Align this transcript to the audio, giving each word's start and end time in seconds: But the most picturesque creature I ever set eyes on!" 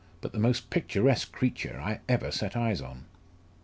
But 0.19 0.31
the 0.31 0.39
most 0.39 0.71
picturesque 0.71 1.31
creature 1.31 1.79
I 1.79 1.99
ever 2.09 2.31
set 2.31 2.57
eyes 2.57 2.81
on!" 2.81 3.05